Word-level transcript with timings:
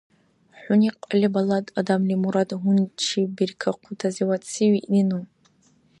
ХӀуни 0.61 0.89
кьалли 1.09 1.27
балад 1.35 1.65
адамла 1.79 2.15
мурад 2.21 2.49
гьунчибиркахъутазивадси 2.61 4.63
виъни 4.73 5.03
ну! 5.09 5.19